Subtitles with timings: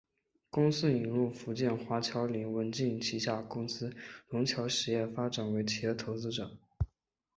[0.49, 3.93] 公司引入福建华侨林文镜旗下公司
[4.29, 6.57] 融侨实业发展为企业投资者。